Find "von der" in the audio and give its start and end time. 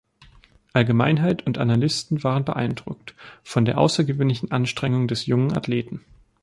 3.43-3.77